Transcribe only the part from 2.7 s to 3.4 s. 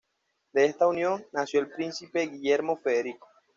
Federico.